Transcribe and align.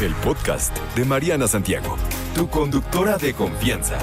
El 0.00 0.14
podcast 0.14 0.78
de 0.94 1.04
Mariana 1.04 1.48
Santiago, 1.48 1.96
tu 2.32 2.48
conductora 2.48 3.18
de 3.18 3.34
confianza. 3.34 3.98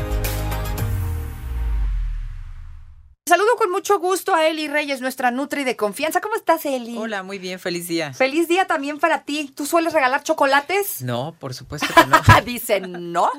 Saludo 3.26 3.56
con 3.56 3.72
mucho 3.72 3.98
gusto 4.00 4.36
a 4.36 4.46
Eli 4.46 4.68
Reyes, 4.68 5.00
nuestra 5.00 5.32
Nutri 5.32 5.64
de 5.64 5.78
confianza. 5.78 6.20
¿Cómo 6.20 6.36
estás, 6.36 6.66
Eli? 6.66 6.98
Hola, 6.98 7.24
muy 7.24 7.40
bien, 7.40 7.62
feliz 7.62 7.88
día. 7.88 8.14
Feliz 8.14 8.50
día 8.50 8.68
también 8.68 9.00
para 9.00 9.24
ti. 9.24 9.50
¿Tú 9.56 9.66
sueles 9.66 9.94
regalar 9.94 10.22
chocolates? 10.22 11.02
No, 11.02 11.34
por 11.40 11.54
supuesto 11.54 11.88
que 11.96 12.06
no. 12.08 12.22
Dicen 12.46 13.14
no. 13.14 13.32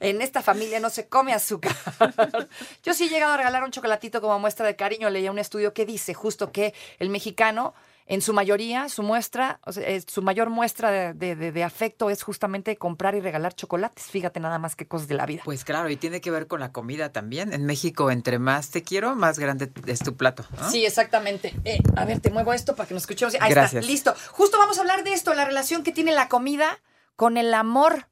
En 0.00 0.20
esta 0.20 0.42
familia 0.42 0.80
no 0.80 0.90
se 0.90 1.08
come 1.08 1.32
azúcar. 1.32 1.74
Yo 2.84 2.92
sí 2.92 3.04
he 3.04 3.08
llegado 3.08 3.32
a 3.32 3.38
regalar 3.38 3.64
un 3.64 3.70
chocolatito 3.70 4.20
como 4.20 4.38
muestra 4.38 4.66
de 4.66 4.76
cariño. 4.76 5.08
Leía 5.08 5.30
un 5.30 5.38
estudio 5.38 5.72
que 5.72 5.86
dice 5.86 6.12
justo 6.12 6.52
que 6.52 6.74
el 6.98 7.08
mexicano 7.08 7.72
en 8.10 8.22
su 8.22 8.32
mayoría, 8.32 8.88
su 8.88 9.02
muestra, 9.02 9.60
o 9.66 9.72
sea, 9.72 9.86
eh, 9.86 10.02
su 10.06 10.22
mayor 10.22 10.48
muestra 10.48 10.90
de, 10.90 11.12
de- 11.36 11.52
de 11.52 11.62
afecto 11.64 12.08
es 12.08 12.22
justamente 12.22 12.76
comprar 12.76 13.14
y 13.14 13.20
regalar 13.20 13.54
chocolates. 13.54 14.06
Fíjate 14.06 14.40
nada 14.40 14.58
más 14.58 14.74
que 14.76 14.88
cosas 14.88 15.08
de 15.08 15.14
la 15.14 15.26
vida. 15.26 15.42
Pues 15.44 15.62
claro, 15.64 15.90
y 15.90 15.96
tiene 15.96 16.20
que 16.22 16.30
ver 16.30 16.46
con 16.46 16.60
la 16.60 16.72
comida 16.72 17.12
también. 17.12 17.52
En 17.52 17.66
México, 17.66 18.10
entre 18.10 18.38
más 18.38 18.70
te 18.70 18.82
quiero, 18.82 19.14
más 19.14 19.38
grande 19.38 19.70
es 19.86 19.98
tu 20.00 20.16
plato. 20.16 20.44
¿no? 20.58 20.70
Sí, 20.70 20.86
exactamente. 20.86 21.54
Eh, 21.64 21.78
a 21.96 22.04
ver, 22.06 22.20
te 22.20 22.30
muevo 22.30 22.52
esto 22.54 22.74
para 22.74 22.88
que 22.88 22.94
nos 22.94 23.02
escuchemos. 23.02 23.34
Ahí 23.40 23.50
Gracias. 23.50 23.82
está, 23.84 23.92
listo. 23.92 24.14
Justo 24.32 24.56
vamos 24.58 24.78
a 24.78 24.80
hablar 24.80 25.04
de 25.04 25.12
esto, 25.12 25.34
la 25.34 25.44
relación 25.44 25.82
que 25.82 25.92
tiene 25.92 26.12
la 26.12 26.28
comida 26.28 26.80
con 27.14 27.36
el 27.36 27.52
amor. 27.52 28.08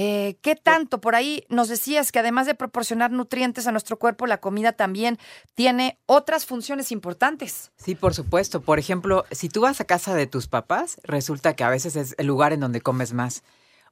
Eh, 0.00 0.36
¿Qué 0.42 0.54
tanto? 0.54 1.00
Por 1.00 1.16
ahí 1.16 1.44
nos 1.48 1.68
decías 1.68 2.12
que 2.12 2.20
además 2.20 2.46
de 2.46 2.54
proporcionar 2.54 3.10
nutrientes 3.10 3.66
a 3.66 3.72
nuestro 3.72 3.98
cuerpo, 3.98 4.28
la 4.28 4.38
comida 4.38 4.70
también 4.70 5.18
tiene 5.56 5.98
otras 6.06 6.46
funciones 6.46 6.92
importantes. 6.92 7.72
Sí, 7.76 7.96
por 7.96 8.14
supuesto. 8.14 8.60
Por 8.60 8.78
ejemplo, 8.78 9.24
si 9.32 9.48
tú 9.48 9.62
vas 9.62 9.80
a 9.80 9.84
casa 9.84 10.14
de 10.14 10.28
tus 10.28 10.46
papás, 10.46 11.00
resulta 11.02 11.56
que 11.56 11.64
a 11.64 11.68
veces 11.68 11.96
es 11.96 12.14
el 12.16 12.28
lugar 12.28 12.52
en 12.52 12.60
donde 12.60 12.80
comes 12.80 13.12
más. 13.12 13.42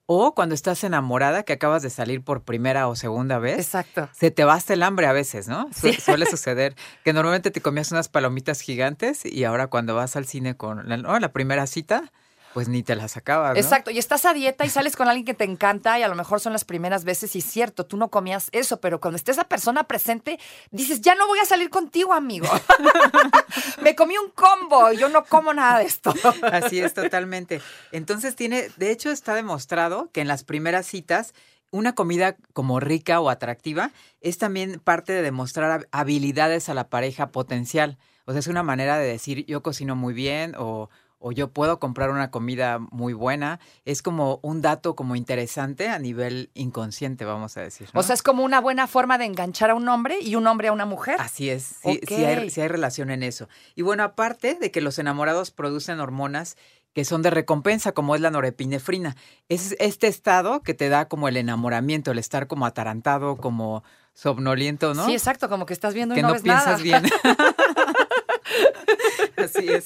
O 0.08 0.36
cuando 0.36 0.54
estás 0.54 0.84
enamorada, 0.84 1.42
que 1.42 1.54
acabas 1.54 1.82
de 1.82 1.90
salir 1.90 2.22
por 2.22 2.42
primera 2.44 2.86
o 2.86 2.94
segunda 2.94 3.40
vez. 3.40 3.58
Exacto. 3.58 4.08
Se 4.12 4.30
te 4.30 4.44
va 4.44 4.54
hasta 4.54 4.74
el 4.74 4.84
hambre 4.84 5.08
a 5.08 5.12
veces, 5.12 5.48
¿no? 5.48 5.68
Su- 5.74 5.88
Sí. 5.92 5.94
Suele 6.00 6.26
suceder 6.30 6.76
que 7.04 7.12
normalmente 7.12 7.50
te 7.50 7.60
comías 7.60 7.90
unas 7.90 8.08
palomitas 8.08 8.60
gigantes 8.60 9.26
y 9.26 9.42
ahora 9.42 9.66
cuando 9.66 9.96
vas 9.96 10.14
al 10.14 10.26
cine 10.26 10.56
con 10.56 10.88
la, 10.88 10.98
¿no? 10.98 11.18
la 11.18 11.32
primera 11.32 11.66
cita, 11.66 12.12
pues 12.56 12.68
ni 12.70 12.82
te 12.82 12.96
las 12.96 13.18
acabas, 13.18 13.52
¿no? 13.52 13.60
Exacto, 13.60 13.90
y 13.90 13.98
estás 13.98 14.24
a 14.24 14.32
dieta 14.32 14.64
y 14.64 14.70
sales 14.70 14.96
con 14.96 15.08
alguien 15.08 15.26
que 15.26 15.34
te 15.34 15.44
encanta 15.44 15.98
y 15.98 16.02
a 16.02 16.08
lo 16.08 16.14
mejor 16.14 16.40
son 16.40 16.54
las 16.54 16.64
primeras 16.64 17.04
veces 17.04 17.36
y 17.36 17.40
es 17.40 17.44
cierto, 17.44 17.84
tú 17.84 17.98
no 17.98 18.08
comías 18.08 18.48
eso, 18.52 18.80
pero 18.80 18.98
cuando 18.98 19.16
esté 19.16 19.32
esa 19.32 19.44
persona 19.44 19.84
presente, 19.84 20.38
dices, 20.70 21.02
ya 21.02 21.14
no 21.16 21.26
voy 21.26 21.38
a 21.38 21.44
salir 21.44 21.68
contigo, 21.68 22.14
amigo. 22.14 22.48
Me 23.82 23.94
comí 23.94 24.14
un 24.16 24.30
combo 24.30 24.90
y 24.90 24.96
yo 24.96 25.10
no 25.10 25.22
como 25.26 25.52
nada 25.52 25.80
de 25.80 25.84
esto. 25.84 26.14
Así 26.50 26.80
es, 26.80 26.94
totalmente. 26.94 27.60
Entonces 27.92 28.36
tiene, 28.36 28.70
de 28.78 28.90
hecho 28.90 29.10
está 29.10 29.34
demostrado 29.34 30.08
que 30.12 30.22
en 30.22 30.28
las 30.28 30.42
primeras 30.42 30.86
citas, 30.86 31.34
una 31.70 31.94
comida 31.94 32.36
como 32.54 32.80
rica 32.80 33.20
o 33.20 33.28
atractiva 33.28 33.90
es 34.22 34.38
también 34.38 34.80
parte 34.82 35.12
de 35.12 35.20
demostrar 35.20 35.80
hab- 35.82 35.88
habilidades 35.92 36.70
a 36.70 36.74
la 36.74 36.88
pareja 36.88 37.28
potencial. 37.32 37.98
O 38.24 38.32
sea, 38.32 38.38
es 38.38 38.46
una 38.46 38.62
manera 38.62 38.96
de 38.98 39.06
decir, 39.06 39.44
yo 39.46 39.62
cocino 39.62 39.94
muy 39.94 40.14
bien 40.14 40.54
o, 40.58 40.88
o 41.18 41.32
yo 41.32 41.50
puedo 41.50 41.78
comprar 41.78 42.10
una 42.10 42.30
comida 42.30 42.78
muy 42.78 43.12
buena. 43.12 43.60
Es 43.84 44.02
como 44.02 44.38
un 44.42 44.62
dato 44.62 44.94
como 44.94 45.16
interesante 45.16 45.88
a 45.88 45.98
nivel 45.98 46.50
inconsciente, 46.54 47.24
vamos 47.24 47.56
a 47.56 47.62
decir. 47.62 47.88
¿no? 47.92 48.00
O 48.00 48.02
sea, 48.02 48.14
es 48.14 48.22
como 48.22 48.44
una 48.44 48.60
buena 48.60 48.86
forma 48.86 49.18
de 49.18 49.24
enganchar 49.24 49.70
a 49.70 49.74
un 49.74 49.88
hombre 49.88 50.18
y 50.20 50.34
un 50.36 50.46
hombre 50.46 50.68
a 50.68 50.72
una 50.72 50.86
mujer. 50.86 51.16
Así 51.18 51.50
es, 51.50 51.76
sí, 51.82 52.00
sí 52.06 52.24
hay, 52.24 52.50
sí 52.50 52.60
hay 52.60 52.68
relación 52.68 53.10
en 53.10 53.22
eso. 53.22 53.48
Y 53.74 53.82
bueno, 53.82 54.02
aparte 54.02 54.54
de 54.54 54.70
que 54.70 54.80
los 54.80 54.98
enamorados 54.98 55.50
producen 55.50 56.00
hormonas 56.00 56.56
que 56.96 57.04
son 57.04 57.20
de 57.20 57.28
recompensa, 57.28 57.92
como 57.92 58.14
es 58.14 58.22
la 58.22 58.30
norepinefrina. 58.30 59.16
Es 59.50 59.76
este 59.80 60.06
estado 60.06 60.62
que 60.62 60.72
te 60.72 60.88
da 60.88 61.08
como 61.08 61.28
el 61.28 61.36
enamoramiento, 61.36 62.10
el 62.10 62.18
estar 62.18 62.46
como 62.46 62.64
atarantado, 62.64 63.36
como 63.36 63.84
somnoliento, 64.14 64.94
¿no? 64.94 65.04
Sí, 65.04 65.12
exacto, 65.12 65.50
como 65.50 65.66
que 65.66 65.74
estás 65.74 65.92
viendo 65.92 66.14
y 66.14 66.16
que 66.16 66.22
no, 66.22 66.28
no, 66.28 66.34
ves 66.34 66.42
piensas 66.42 66.82
nada. 66.82 67.00
bien. 67.00 67.02
Así 69.44 69.68
es. 69.68 69.84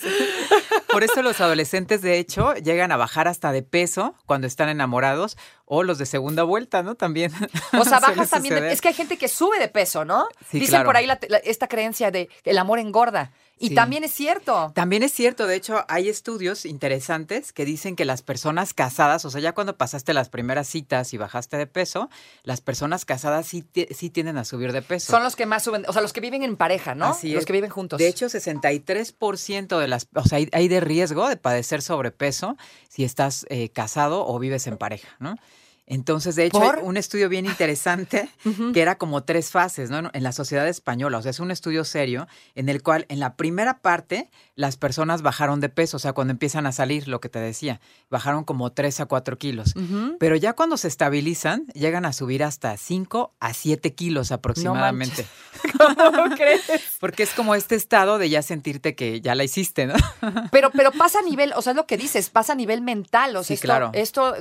Por 0.91 1.05
eso 1.05 1.23
los 1.23 1.41
adolescentes, 1.41 2.03
de 2.03 2.19
hecho, 2.19 2.55
llegan 2.55 2.93
a 2.93 2.97
bajar 2.97 3.29
hasta 3.29 3.53
de 3.53 3.63
peso 3.63 4.15
cuando 4.27 4.47
están 4.47 4.69
enamorados 4.69 5.37
o 5.65 5.83
los 5.83 5.99
de 5.99 6.07
segunda 6.07 6.43
vuelta, 6.43 6.83
¿no? 6.83 6.95
También. 6.95 7.33
O 7.79 7.85
sea, 7.85 8.01
bajas 8.01 8.31
también. 8.31 8.55
de- 8.57 8.73
es 8.73 8.81
que 8.81 8.89
hay 8.89 8.95
gente 8.95 9.17
que 9.17 9.29
sube 9.29 9.59
de 9.59 9.69
peso, 9.69 10.05
¿no? 10.05 10.27
Sí, 10.51 10.59
Dicen 10.59 10.71
claro. 10.73 10.87
por 10.87 10.97
ahí 10.97 11.07
la- 11.07 11.19
la- 11.29 11.39
esta 11.39 11.69
creencia 11.69 12.11
de 12.11 12.29
el 12.45 12.59
amor 12.59 12.79
engorda. 12.79 13.33
Y 13.63 13.69
Sí. 13.69 13.75
también 13.75 14.05
es 14.05 14.13
cierto. 14.13 14.73
También 14.75 15.03
es 15.03 15.13
cierto, 15.13 15.47
de 15.47 15.55
hecho, 15.55 15.85
hay 15.89 16.09
estudios 16.09 16.65
interesantes 16.65 17.53
que 17.53 17.67
dicen 17.67 17.95
que 17.95 18.07
las 18.07 18.23
personas 18.23 18.73
casadas, 18.73 19.25
o 19.27 19.31
sea, 19.31 19.41
ya 19.43 19.53
cuando 19.53 19.77
pasaste 19.77 20.15
las 20.15 20.31
primeras 20.31 20.67
citas 20.67 21.13
y 21.13 21.19
bajaste 21.19 21.59
de 21.59 21.67
peso, 21.67 22.09
las 22.43 22.63
personas 22.63 23.05
casadas 23.05 23.47
sí, 23.47 23.65
sí 23.91 24.09
tienden 24.09 24.39
a 24.39 24.47
subir 24.47 24.73
de 24.73 24.81
peso. 24.81 25.13
Son 25.13 25.23
los 25.23 25.37
que 25.37 25.45
más 25.45 25.63
suben, 25.63 25.85
o 25.87 25.93
sea, 25.93 26.01
los 26.01 26.15
que 26.15 26.21
viven 26.23 26.43
en 26.43 26.57
pareja, 26.57 26.95
¿no? 26.95 27.05
Así 27.07 27.33
los 27.33 27.41
es. 27.41 27.47
que 27.47 27.53
viven 27.53 27.71
juntos. 27.71 27.99
De 27.99 28.09
hecho, 28.09 28.31
63% 28.31 29.79
de 29.79 29.89
las, 29.89 30.09
o 30.15 30.25
sea, 30.25 30.39
hay, 30.39 30.49
hay 30.53 30.69
de 30.69 30.81
riesgo 30.81 31.29
de 31.29 31.37
padecer 31.37 31.83
sobrepeso 31.83 32.57
si 32.89 33.05
estás 33.05 33.45
eh, 33.51 33.69
casado 33.69 34.27
o 34.27 34.39
vives 34.39 34.67
en 34.67 34.79
pareja, 34.79 35.09
¿no? 35.19 35.37
Entonces, 35.91 36.37
de 36.37 36.45
hecho, 36.45 36.61
¿Por? 36.61 36.77
hay 36.79 36.85
un 36.85 36.97
estudio 36.97 37.29
bien 37.29 37.47
interesante 37.47 38.29
que 38.73 38.81
era 38.81 38.97
como 38.97 39.25
tres 39.25 39.51
fases, 39.51 39.91
¿no? 39.91 40.09
En 40.13 40.23
la 40.23 40.31
sociedad 40.31 40.69
española. 40.69 41.19
O 41.19 41.23
sea, 41.23 41.31
es 41.31 41.41
un 41.41 41.51
estudio 41.51 41.85
serio 41.85 42.29
en 42.55 42.69
el 42.69 42.81
cual 42.81 43.07
en 43.09 43.19
la 43.19 43.35
primera 43.35 43.81
parte 43.81 44.31
las 44.55 44.77
personas 44.77 45.23
bajaron 45.23 45.59
de 45.61 45.69
peso. 45.69 45.97
O 45.97 46.01
sea, 46.01 46.13
cuando 46.13 46.31
empiezan 46.31 46.67
a 46.67 46.73
salir, 46.73 47.09
lo 47.09 47.21
que 47.21 47.29
te 47.29 47.41
decía, 47.41 47.81
bajaron 48.09 48.45
como 48.45 48.71
3 48.71 49.01
a 49.01 49.07
4 49.07 49.37
kilos. 49.37 49.75
Pero 50.21 50.37
ya 50.37 50.53
cuando 50.53 50.77
se 50.77 50.87
estabilizan, 50.87 51.67
llegan 51.75 52.05
a 52.05 52.13
subir 52.13 52.45
hasta 52.45 52.77
5 52.77 53.35
a 53.41 53.53
7 53.53 53.93
kilos 53.93 54.31
aproximadamente. 54.31 55.27
¿Cómo 55.77 56.25
crees? 56.37 56.63
Porque 57.01 57.25
es 57.25 57.31
como 57.31 57.57
este 57.57 57.75
estado 57.75 58.19
de 58.19 58.31
ya 58.31 58.43
sentirte 58.43 58.95
que 58.95 59.21
ya 59.21 59.35
la 59.35 59.43
hiciste, 59.43 59.87
¿no? 59.87 59.95
Pero, 60.53 60.71
pero 60.71 60.93
pasa 60.93 61.19
a 61.19 61.23
nivel, 61.23 61.53
o 61.57 61.63
sea, 61.63 61.73
es 61.73 61.77
lo 61.77 61.87
que 61.87 61.97
dices, 61.97 62.31
pasa 62.31 62.53
a 62.53 62.57
nivel 62.57 62.81
mental. 62.81 63.35
O 63.35 63.43
sea, 63.43 63.51
Sí, 63.51 63.55
esto, 63.55 63.67
claro. 63.67 63.91
esto 63.95 64.37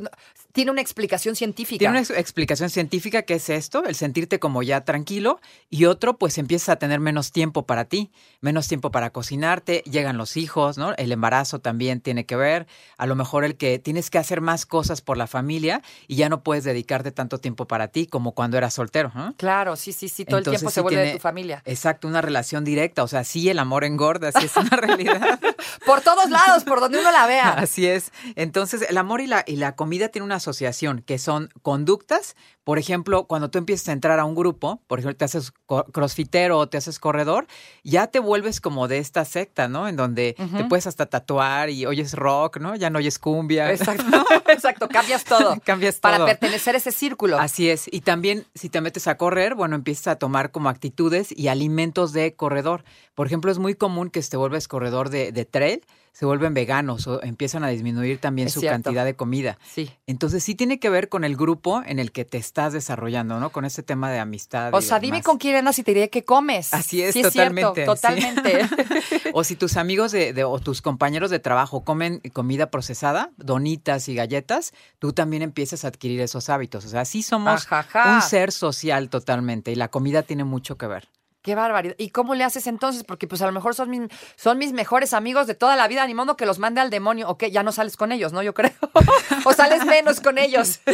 tiene 0.51 0.69
una 0.69 0.81
explicación 0.81 1.35
científica. 1.39 1.79
Tiene 1.79 1.91
una 1.91 1.99
ex- 2.01 2.11
explicación 2.11 2.69
científica 2.69 3.23
que 3.23 3.33
es 3.35 3.49
esto, 3.49 3.83
el 3.85 3.95
sentirte 3.95 4.39
como 4.39 4.61
ya 4.63 4.81
tranquilo, 4.85 5.39
y 5.69 5.85
otro, 5.85 6.17
pues 6.17 6.37
empiezas 6.37 6.69
a 6.69 6.75
tener 6.75 6.99
menos 6.99 7.31
tiempo 7.31 7.65
para 7.65 7.85
ti, 7.85 8.11
menos 8.41 8.67
tiempo 8.67 8.91
para 8.91 9.09
cocinarte, 9.09 9.83
llegan 9.89 10.17
los 10.17 10.37
hijos, 10.37 10.77
¿no? 10.77 10.93
El 10.97 11.11
embarazo 11.11 11.59
también 11.59 12.01
tiene 12.01 12.25
que 12.25 12.35
ver, 12.35 12.67
a 12.97 13.05
lo 13.05 13.15
mejor 13.15 13.43
el 13.43 13.55
que 13.57 13.79
tienes 13.79 14.09
que 14.09 14.17
hacer 14.17 14.41
más 14.41 14.65
cosas 14.65 15.01
por 15.01 15.17
la 15.17 15.27
familia 15.27 15.81
y 16.07 16.15
ya 16.15 16.29
no 16.29 16.43
puedes 16.43 16.63
dedicarte 16.63 17.11
tanto 17.11 17.39
tiempo 17.39 17.65
para 17.67 17.87
ti 17.87 18.05
como 18.05 18.33
cuando 18.33 18.57
eras 18.57 18.73
soltero, 18.75 19.11
¿no? 19.15 19.33
Claro, 19.37 19.75
sí, 19.75 19.93
sí, 19.93 20.09
sí, 20.09 20.25
todo 20.25 20.37
Entonces, 20.39 20.53
el 20.55 20.59
tiempo 20.61 20.69
sí 20.71 20.75
se 20.75 20.81
vuelve 20.81 21.01
de 21.05 21.13
tu 21.13 21.19
familia. 21.19 21.61
Exacto, 21.65 22.07
una 22.07 22.21
relación 22.21 22.63
directa, 22.65 23.03
o 23.03 23.07
sea, 23.07 23.23
sí, 23.23 23.49
el 23.49 23.59
amor 23.59 23.83
engorda, 23.85 24.31
sí 24.31 24.45
es 24.45 24.55
una 24.57 24.69
realidad. 24.77 25.39
Por 25.85 26.01
todos 26.01 26.29
lados, 26.29 26.63
por 26.65 26.79
donde 26.81 26.99
uno 26.99 27.11
la 27.11 27.25
vea. 27.25 27.49
Así 27.51 27.87
es. 27.87 28.11
Entonces, 28.35 28.83
el 28.89 28.97
amor 28.97 29.21
y 29.21 29.27
la, 29.27 29.43
y 29.47 29.55
la 29.55 29.75
comida 29.75 30.09
tienen 30.09 30.25
una 30.25 30.35
asociación 30.35 31.01
que 31.05 31.17
son 31.29 31.49
conductas. 31.61 32.35
Por 32.63 32.79
ejemplo, 32.79 33.25
cuando 33.25 33.51
tú 33.51 33.59
empiezas 33.59 33.89
a 33.89 33.91
entrar 33.91 34.19
a 34.19 34.25
un 34.25 34.33
grupo, 34.33 34.81
por 34.87 34.97
ejemplo, 34.97 35.15
te 35.15 35.25
haces 35.25 35.53
crossfitero 35.91 36.57
o 36.57 36.67
te 36.67 36.77
haces 36.77 36.97
corredor, 36.97 37.45
ya 37.83 38.07
te 38.07 38.17
vuelves 38.17 38.59
como 38.61 38.87
de 38.87 38.97
esta 38.97 39.25
secta, 39.25 39.67
¿no? 39.67 39.87
En 39.87 39.95
donde 39.95 40.35
te 40.57 40.63
puedes 40.63 40.87
hasta 40.87 41.05
tatuar 41.05 41.69
y 41.69 41.85
oyes 41.85 42.13
rock, 42.13 42.57
¿no? 42.57 42.75
Ya 42.75 42.89
no 42.89 42.97
oyes 42.97 43.19
cumbia. 43.19 43.71
Exacto, 43.71 44.03
exacto, 44.47 44.89
cambias 44.89 45.23
todo. 45.23 45.55
Cambias 45.63 45.97
Para 45.97 46.17
todo. 46.17 46.25
pertenecer 46.25 46.73
a 46.73 46.79
ese 46.79 46.91
círculo. 46.91 47.37
Así 47.37 47.69
es. 47.69 47.87
Y 47.91 48.01
también 48.01 48.47
si 48.55 48.69
te 48.69 48.81
metes 48.81 49.07
a 49.07 49.17
correr, 49.17 49.53
bueno, 49.53 49.75
empiezas 49.75 50.07
a 50.07 50.15
tomar 50.15 50.49
como 50.49 50.69
actitudes 50.69 51.31
y 51.31 51.49
alimentos 51.49 52.11
de 52.11 52.33
corredor. 52.33 52.83
Por 53.13 53.27
ejemplo, 53.27 53.51
es 53.51 53.59
muy 53.59 53.75
común 53.75 54.09
que 54.09 54.19
te 54.23 54.35
vuelves 54.37 54.67
corredor 54.67 55.09
de, 55.09 55.31
de 55.31 55.45
trail, 55.45 55.85
se 56.11 56.25
vuelven 56.25 56.53
veganos 56.53 57.07
o 57.07 57.21
empiezan 57.23 57.63
a 57.63 57.69
disminuir 57.69 58.19
también 58.19 58.47
Es 58.47 58.53
su 58.53 58.59
cierto. 58.59 58.83
cantidad 58.83 59.05
de 59.05 59.15
comida. 59.15 59.57
Sí. 59.73 59.89
Entonces 60.07 60.43
sí 60.43 60.55
tiene 60.55 60.79
que 60.79 60.89
ver 60.89 61.09
con 61.09 61.23
el 61.23 61.35
grupo 61.37 61.81
en 61.85 61.99
el 61.99 62.11
que 62.11 62.25
te 62.25 62.37
estás 62.37 62.73
desarrollando, 62.73 63.39
¿no? 63.39 63.51
Con 63.51 63.65
ese 63.65 63.83
tema 63.83 64.11
de 64.11 64.19
amistad. 64.19 64.73
O 64.73 64.79
y 64.79 64.81
sea, 64.83 64.99
dime 64.99 65.21
con 65.23 65.37
quién 65.37 65.55
andas 65.55 65.79
y 65.79 65.83
te 65.83 65.93
diré 65.93 66.09
qué 66.09 66.23
comes. 66.25 66.73
Así 66.73 67.01
es, 67.01 67.13
sí, 67.13 67.21
totalmente, 67.21 67.85
cierto, 67.85 67.95
sí. 67.95 68.01
totalmente. 68.01 68.69
O 69.33 69.43
si 69.43 69.55
tus 69.55 69.77
amigos 69.77 70.11
de, 70.11 70.33
de- 70.33 70.43
o 70.43 70.59
tus 70.59 70.81
compañeros 70.81 71.29
de 71.29 71.39
trabajo 71.39 71.83
comen 71.83 72.19
comida 72.33 72.71
procesada, 72.71 73.31
donitas 73.37 74.09
y 74.09 74.15
galletas, 74.15 74.73
tú 74.97 75.13
también 75.13 75.43
empiezas 75.43 75.85
a 75.85 75.89
adquirir 75.89 76.19
esos 76.21 76.49
hábitos. 76.49 76.85
O 76.85 76.89
sea, 76.89 77.05
sí 77.05 77.21
somos 77.21 77.63
Ajaja. 77.65 78.15
un 78.15 78.21
ser 78.21 78.51
social 78.51 79.09
totalmente 79.09 79.71
y 79.71 79.75
la 79.75 79.89
comida 79.89 80.23
tiene 80.23 80.43
mucho 80.43 80.77
que 80.77 80.87
ver. 80.87 81.07
Qué 81.49 81.55
barbaridad. 81.55 81.95
¿Y 81.97 82.11
cómo 82.11 82.35
le 82.35 82.43
haces 82.43 82.67
entonces? 82.67 83.03
Porque 83.03 83.27
pues 83.27 83.41
a 83.41 83.47
lo 83.47 83.51
mejor 83.51 83.73
son 83.73 83.89
mis, 83.89 84.01
son 84.35 84.59
mis 84.59 84.71
mejores 84.71 85.15
amigos 85.15 85.47
de 85.47 85.55
toda 85.55 85.75
la 85.75 85.87
vida, 85.87 86.05
ni 86.05 86.13
modo 86.13 86.37
que 86.37 86.45
los 86.45 86.59
mande 86.59 86.79
al 86.79 86.91
demonio. 86.91 87.27
Ok, 87.27 87.45
ya 87.45 87.63
no 87.63 87.71
sales 87.71 87.97
con 87.97 88.11
ellos, 88.11 88.33
¿no? 88.33 88.43
Yo 88.43 88.53
creo. 88.53 88.71
o 89.45 89.51
sales 89.51 89.83
menos 89.83 90.21
con 90.21 90.37
ellos. 90.37 90.79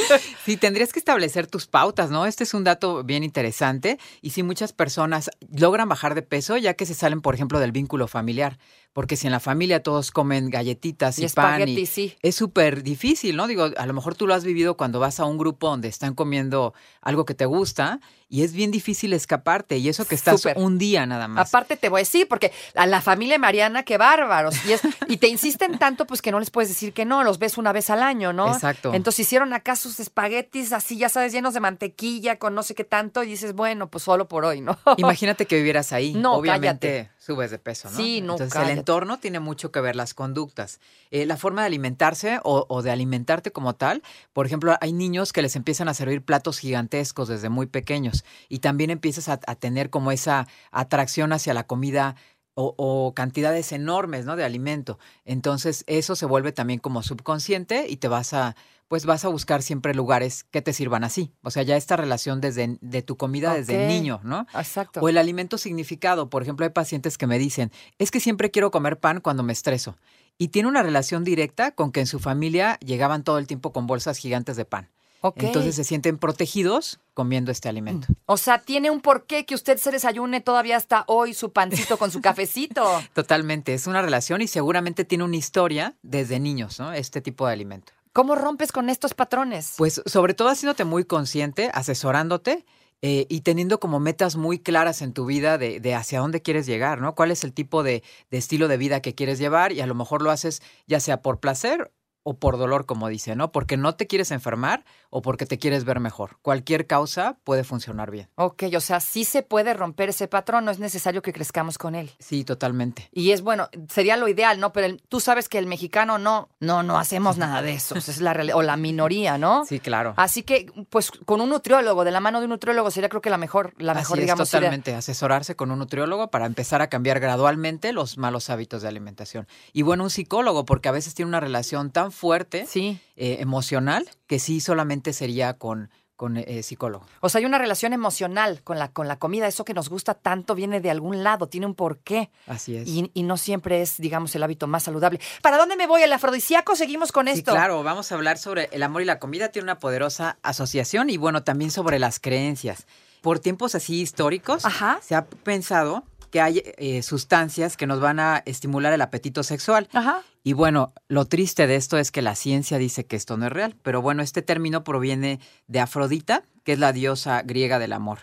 Sí, 0.46 0.56
tendrías 0.56 0.94
que 0.94 1.00
establecer 1.00 1.48
tus 1.48 1.68
pautas, 1.68 2.10
¿no? 2.10 2.25
Este 2.25 2.44
es 2.46 2.54
un 2.54 2.63
dato 2.63 3.04
bien 3.04 3.24
interesante. 3.24 4.00
Y 4.22 4.30
si 4.30 4.44
muchas 4.44 4.72
personas 4.72 5.30
logran 5.52 5.90
bajar 5.90 6.16
de 6.16 6.22
peso, 6.22 6.56
ya 6.56 6.75
que 6.75 6.86
se 6.86 6.94
salen, 6.94 7.19
por 7.22 7.36
ejemplo, 7.36 7.60
del 7.60 7.72
vínculo 7.72 8.08
familiar. 8.08 8.58
Porque 8.95 9.18
si 9.18 9.27
en 9.27 9.33
la 9.33 9.42
familia 9.42 9.83
todos 9.83 10.09
comen 10.09 10.50
galletitas 10.50 11.19
y, 11.19 11.25
Y 11.25 11.27
pan, 11.27 11.68
y 11.68 11.86
sí. 11.86 12.15
es 12.21 12.33
súper 12.33 12.81
difícil, 12.81 13.36
¿no? 13.36 13.45
Digo, 13.45 13.68
a 13.75 13.86
lo 13.86 13.94
mejor 13.94 14.15
tú 14.15 14.25
lo 14.25 14.33
has 14.33 14.45
vivido 14.45 14.77
cuando 14.77 15.01
vas 15.01 15.19
a 15.19 15.25
un 15.25 15.38
grupo 15.38 15.68
donde 15.68 15.89
están 15.89 16.15
comiendo 16.15 16.74
algo 17.01 17.25
que 17.25 17.33
te 17.33 17.45
gusta 17.45 18.00
y 18.30 18.44
es 18.44 18.53
bien 18.53 18.71
difícil 18.71 19.12
escaparte. 19.12 19.77
Y 19.77 19.89
eso 19.89 20.06
que 20.06 20.15
estás 20.15 20.42
Súper. 20.42 20.57
un 20.57 20.77
día 20.77 21.06
nada 21.06 21.27
más. 21.27 21.50
Aparte 21.50 21.75
te 21.75 21.89
voy 21.89 22.00
a 22.00 22.03
decir, 22.03 22.30
porque 22.30 22.53
a 22.74 22.86
la 22.86 23.01
familia 23.01 23.38
Mariana, 23.38 23.83
qué 23.83 23.97
bárbaros. 23.97 24.56
Y, 24.65 24.71
es, 24.71 24.81
y 25.09 25.18
te 25.18 25.27
insisten 25.27 25.77
tanto, 25.77 26.07
pues 26.07 26.21
que 26.21 26.31
no 26.31 26.39
les 26.39 26.50
puedes 26.50 26.69
decir 26.69 26.94
que 26.94 27.03
no, 27.03 27.24
los 27.25 27.38
ves 27.38 27.57
una 27.57 27.74
vez 27.74 27.89
al 27.89 28.01
año, 28.01 28.31
¿no? 28.31 28.53
Exacto. 28.53 28.94
Entonces 28.94 29.25
hicieron 29.25 29.51
acá 29.51 29.75
sus 29.75 30.00
espaguetis 30.00 30.71
así, 30.71 30.98
ya 30.98 31.09
sabes, 31.09 31.33
llenos 31.33 31.53
de 31.53 31.59
mantequilla, 31.59 32.39
con 32.39 32.56
no 32.56 32.63
sé 32.63 32.75
qué 32.75 32.86
tanto, 32.86 33.24
y 33.24 33.27
dices, 33.27 33.53
bueno, 33.53 33.89
pues 33.89 34.06
solo 34.06 34.30
por 34.30 34.45
hoy, 34.45 34.62
¿no? 34.62 34.80
Imagínate 34.98 35.45
que 35.45 35.57
vivieras 35.57 35.91
ahí. 35.91 36.13
No, 36.25 36.36
Obviamente 36.36 36.88
cállate. 36.88 37.14
Subes 37.25 37.50
de 37.50 37.57
peso, 37.57 37.89
¿no? 37.89 37.98
Sí, 37.98 38.22
no, 38.22 38.33
Entonces 38.33 38.54
cállate. 38.54 38.74
el 38.74 38.77
entorno 38.80 39.19
tiene 39.19 39.39
mucho 39.39 39.72
que 39.72 39.81
ver, 39.81 39.95
las 39.95 40.13
conductas. 40.13 40.80
Eh, 41.10 41.25
la 41.25 41.38
forma 41.38 41.62
de 41.62 41.68
alimentarse 41.68 42.39
o, 42.44 42.66
o 42.69 42.81
de 42.83 42.92
alimentarte 42.92 43.51
como 43.51 43.74
tal. 43.74 44.04
Por 44.31 44.45
ejemplo, 44.45 44.75
hay 44.80 44.94
niños 44.94 45.33
que 45.33 45.42
les 45.42 45.56
empiezan 45.56 45.88
a 45.88 45.95
servir 45.95 46.22
platos 46.24 46.60
gigantescos 46.60 47.27
desde 47.27 47.50
muy 47.50 47.66
pequeños 47.66 48.25
y 48.48 48.60
también 48.60 48.92
empiezas 48.92 49.27
a, 49.30 49.39
a 49.48 49.56
tener 49.56 49.89
como 49.89 50.12
esa 50.12 50.48
atracción 50.72 51.33
hacia 51.33 51.54
la 51.56 51.66
comida. 51.66 52.16
O, 52.56 52.74
o 52.78 53.13
cantidades 53.13 53.74
enormes, 53.74 54.25
¿no? 54.25 54.38
De 54.38 54.46
alimento. 54.46 54.98
Entonces, 55.25 55.84
eso 55.88 56.16
se 56.16 56.25
vuelve 56.25 56.54
también 56.54 56.80
como 56.80 57.04
subconsciente 57.04 57.86
y 57.90 57.98
te 57.98 58.07
vas 58.07 58.34
a, 58.34 58.56
pues 58.88 59.06
vas 59.06 59.25
a 59.25 59.30
buscar 59.30 59.62
siempre 59.62 59.94
lugares 59.94 60.44
que 60.44 60.62
te 60.62 60.72
sirvan 60.72 61.04
así. 61.04 61.34
O 61.42 61.52
sea, 61.52 61.63
ya 61.63 61.75
esta 61.75 61.98
relación 61.98 62.40
desde 62.42 62.78
de 62.81 63.02
tu 63.02 63.18
comida 63.18 63.54
desde 63.54 63.88
niño, 63.88 64.22
¿no? 64.24 64.48
Exacto. 64.54 65.00
O 65.02 65.10
el 65.10 65.18
alimento 65.18 65.57
significado. 65.57 66.30
Por 66.30 66.44
ejemplo, 66.44 66.66
hay 66.66 66.72
pacientes 66.72 67.18
que 67.18 67.28
me 67.28 67.40
dicen, 67.40 67.72
es 67.98 68.12
que 68.12 68.19
siempre 68.19 68.52
quiero 68.52 68.72
comer 68.72 69.00
pan 69.00 69.22
cuando 69.22 69.44
me 69.44 69.54
estreso. 69.54 69.98
Y 70.38 70.50
tiene 70.50 70.68
una 70.69 70.84
relación 70.84 71.24
directa 71.24 71.72
con 71.72 71.92
que 71.92 72.01
en 72.01 72.08
su 72.08 72.19
familia 72.19 72.78
llegaban 72.80 73.24
todo 73.24 73.38
el 73.38 73.48
tiempo 73.48 73.72
con 73.72 73.88
bolsas 73.88 74.18
gigantes 74.18 74.56
de 74.56 74.66
pan. 74.66 74.90
Entonces 75.36 75.75
se 75.75 75.83
sienten 75.83 76.18
protegidos 76.18 77.00
comiendo 77.13 77.51
este 77.51 77.69
alimento. 77.69 78.07
O 78.25 78.38
sea, 78.38 78.60
tiene 78.60 78.92
un 78.92 79.01
porqué 79.01 79.45
que 79.45 79.56
usted 79.56 79.77
se 79.77 79.92
desayune 79.92 80.42
todavía 80.42 80.77
hasta 80.77 81.06
hoy 81.07 81.33
su 81.33 81.51
pancito 81.51 81.98
con 81.98 82.12
su 82.12 82.22
cafecito. 82.22 82.86
Totalmente, 83.13 83.74
es 83.74 83.88
una 83.88 84.01
relación 84.01 84.42
y 84.42 84.48
seguramente 84.48 85.06
tiene 85.06 85.24
una 85.24 85.38
historia 85.38 85.95
desde 86.04 86.39
niños, 86.39 86.80
¿no? 86.80 86.94
Este 86.94 87.22
tipo 87.22 87.48
de 87.48 87.54
alimento. 87.54 87.94
¿Cómo 88.13 88.36
rompes 88.36 88.72
con 88.72 88.89
estos 88.89 89.13
patrones? 89.13 89.74
Pues 89.77 90.01
sobre 90.06 90.33
todo 90.33 90.50
haciéndote 90.50 90.86
muy 90.86 91.04
consciente, 91.04 91.69
asesorándote 91.74 92.66
eh, 93.01 93.25
y 93.30 93.42
teniendo 93.42 93.80
como 93.80 94.00
metas 94.00 94.36
muy 94.36 94.57
claras 94.57 95.01
en 95.01 95.13
tu 95.13 95.25
vida 95.25 95.57
de, 95.57 95.80
de 95.80 95.95
hacia 95.95 96.19
dónde 96.19 96.42
quieres 96.42 96.66
llegar, 96.66 97.01
¿no? 97.01 97.13
¿Cuál 97.13 97.31
es 97.31 97.44
el 97.44 97.54
tipo 97.54 97.83
de, 97.83 98.04
de 98.31 98.38
estilo 98.38 98.68
de 98.68 98.77
vida 98.77 99.01
que 99.01 99.16
quieres 99.16 99.38
llevar? 99.38 99.74
Y 99.74 99.81
a 99.81 99.86
lo 99.86 99.95
mejor 99.95 100.22
lo 100.22 100.31
haces 100.31 100.62
ya 100.88 101.00
sea 101.00 101.22
por 101.22 101.39
placer 101.39 101.92
o 102.27 102.38
por 102.39 102.57
dolor, 102.57 102.88
como 102.88 103.07
dice, 103.07 103.36
¿no? 103.36 103.51
Porque 103.51 103.77
no 103.77 103.94
te 103.95 104.07
quieres 104.07 104.31
enfermar 104.31 104.83
o 105.12 105.22
porque 105.22 105.45
te 105.45 105.60
quieres 105.60 105.86
ver 105.86 106.00
mejor. 106.00 106.38
Cualquier 106.42 106.88
causa 106.88 107.38
puede 107.44 107.63
funcionar 107.63 108.10
bien. 108.10 108.30
Ok, 108.33 108.63
o 108.75 108.80
sea, 108.81 109.00
sí 109.00 109.24
se 109.25 109.44
puede 109.44 109.75
romper 109.75 110.10
ese 110.10 110.27
patrón, 110.27 110.66
no 110.66 110.72
es 110.72 110.80
necesario 110.80 111.22
que 111.22 111.31
crezcamos 111.31 111.77
con 111.77 111.94
él. 111.94 112.12
Sí, 112.19 112.44
totalmente. 112.44 113.10
Y 113.12 113.30
es 113.30 113.42
bueno, 113.44 113.69
sería 113.89 114.18
lo 114.18 114.27
ideal, 114.27 114.60
¿no? 114.60 114.74
Pero 114.74 114.88
el- 114.88 115.04
tú 115.07 115.19
sabes 115.19 115.48
que 115.50 115.60
el 115.60 115.68
mexicano 115.68 116.18
no, 116.18 116.50
no, 116.60 116.81
no 116.81 116.98
hacemos 116.98 117.38
nada 117.38 117.62
de 117.62 117.74
eso, 117.74 117.95
es 117.95 118.19
la 118.19 118.33
realidad, 118.33 118.57
o 118.57 118.63
la 118.63 118.75
minoría, 118.75 119.38
¿no? 119.38 119.63
Sí, 119.69 119.80
claro. 119.80 120.16
Así 120.18 120.42
que, 120.42 120.66
pues, 120.89 121.12
con 121.12 121.42
un 121.42 121.50
nutriólogo, 121.50 122.04
de 122.04 122.12
la 122.12 122.22
mano 122.22 122.39
de 122.39 122.45
un 122.45 122.50
nutriólogo, 122.51 122.89
sería 122.89 123.07
creo 123.10 123.22
que 123.22 123.30
la 123.30 123.38
mejor, 123.38 123.74
la 123.77 123.94
mejor, 123.94 124.18
Así 124.18 124.22
digamos, 124.22 124.50
totalmente. 124.50 124.95
Asesorarse 124.95 125.56
con 125.56 125.69
un 125.69 125.77
nutriólogo 125.77 126.31
para 126.31 126.48
empezar 126.48 126.81
a 126.81 126.88
cambiar 126.89 127.19
gradualmente 127.19 127.94
los 127.94 128.18
malos 128.18 128.50
hábitos 128.50 128.81
de 128.81 128.88
alimentación. 128.88 129.48
Y 129.74 129.83
bueno, 129.83 130.04
un 130.04 130.10
psicólogo, 130.10 130.66
porque 130.66 130.89
a 130.89 130.92
veces 130.92 131.13
tiene 131.13 131.30
una 131.30 131.39
relación 131.39 131.92
tan 131.92 132.12
fuerte, 132.15 132.65
Sí. 132.65 133.00
eh, 133.15 133.38
emocional, 133.39 134.09
que 134.27 134.39
sí 134.39 134.59
solamente 134.62 135.13
sería 135.13 135.53
con, 135.57 135.89
con 136.15 136.38
eh, 136.38 136.63
psicólogo. 136.63 137.06
O 137.19 137.27
sea, 137.29 137.39
hay 137.39 137.45
una 137.45 137.57
relación 137.57 137.91
emocional 137.91 138.62
con 138.63 138.79
la, 138.79 138.88
con 138.94 139.07
la 139.09 139.17
comida. 139.19 139.47
Eso 139.47 139.65
que 139.65 139.73
nos 139.73 139.89
gusta 139.89 140.13
tanto 140.13 140.56
viene 140.56 140.79
de 140.79 140.89
algún 140.89 141.23
lado, 141.23 141.47
tiene 141.50 141.65
un 141.65 141.75
porqué. 141.75 142.31
Así 142.47 142.75
es. 142.77 142.88
Y, 142.88 143.12
y 143.13 143.23
no 143.23 143.35
siempre 143.38 143.81
es, 143.81 143.97
digamos, 143.97 144.33
el 144.35 144.41
hábito 144.44 144.65
más 144.67 144.83
saludable. 144.83 145.19
¿Para 145.41 145.57
dónde 145.57 145.75
me 145.75 145.88
voy? 145.88 146.03
¿El 146.03 146.13
afrodisíaco? 146.13 146.75
Seguimos 146.75 147.12
con 147.12 147.27
Sí, 147.27 147.33
esto. 147.33 147.51
claro, 147.51 147.83
vamos 147.83 148.12
a 148.12 148.15
hablar 148.15 148.38
sobre 148.38 148.69
el 148.71 148.81
amor 148.83 149.01
y 149.01 149.06
la 149.06 149.19
comida. 149.19 149.50
Tiene 149.50 149.65
una 149.65 149.79
poderosa 149.79 150.38
asociación 150.41 151.09
y 151.09 151.17
bueno, 151.17 151.44
también 151.44 151.69
sobre 151.69 152.00
las 152.00 152.19
creencias. 152.21 152.88
Por 153.21 153.39
tiempos 153.39 153.75
así 153.75 154.00
históricos, 154.01 154.63
Ajá. 154.65 155.00
se 155.03 155.15
ha 155.15 155.25
pensado 155.25 156.03
que 156.31 156.39
hay 156.41 156.62
eh, 156.77 157.01
sustancias 157.01 157.75
que 157.75 157.88
nos 157.88 158.00
van 158.00 158.19
a 158.19 158.41
estimular 158.45 158.94
el 158.94 159.01
apetito 159.01 159.41
sexual. 159.44 159.89
Ajá. 159.94 160.21
Y 160.47 160.53
bueno, 160.53 160.94
lo 161.07 161.25
triste 161.25 161.65
de 161.65 161.75
esto 161.75 161.97
es 161.97 162.12
que 162.12 162.21
la 162.21 162.36
ciencia 162.36 162.77
dice 162.77 163.06
que 163.07 163.15
esto 163.15 163.36
no 163.36 163.47
es 163.47 163.51
real, 163.51 163.75
pero 163.81 164.03
bueno, 164.03 164.21
este 164.21 164.44
término 164.44 164.83
proviene 164.83 165.39
de 165.68 165.80
Afrodita, 165.80 166.44
que 166.63 166.74
es 166.74 166.80
la 166.80 166.94
diosa 166.94 167.42
griega 167.44 167.77
del 167.80 167.94
amor. 167.94 168.19